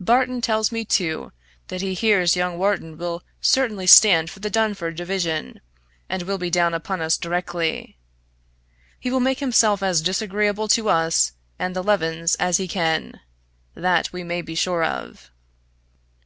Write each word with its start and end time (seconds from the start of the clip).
Barton 0.00 0.40
tells 0.40 0.72
me, 0.72 0.82
too, 0.86 1.30
that 1.66 1.82
he 1.82 1.92
hears 1.92 2.34
young 2.34 2.56
Wharton 2.56 2.96
will 2.96 3.22
certainly 3.38 3.86
stand 3.86 4.30
for 4.30 4.40
the 4.40 4.48
Durnford 4.50 4.96
division, 4.96 5.60
and 6.08 6.22
will 6.22 6.38
be 6.38 6.48
down 6.48 6.72
upon 6.72 7.02
us 7.02 7.18
directly. 7.18 7.98
He 8.98 9.10
will 9.10 9.20
make 9.20 9.40
himself 9.40 9.82
as 9.82 10.00
disagreeable 10.00 10.68
to 10.68 10.88
us 10.88 11.32
and 11.58 11.76
the 11.76 11.82
Levens 11.82 12.34
as 12.36 12.56
he 12.56 12.66
can 12.66 13.20
that 13.74 14.10
we 14.10 14.24
may 14.24 14.40
be 14.40 14.54
sure 14.54 14.82
of. 14.82 15.30